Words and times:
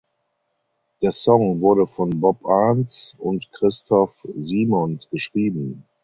Der 1.03 1.11
Song 1.11 1.61
wurde 1.61 1.85
von 1.85 2.19
Bob 2.21 2.43
Arnz 2.47 3.13
und 3.19 3.51
Christoph 3.51 4.27
Siemons 4.35 5.07
geschrieben. 5.11 5.83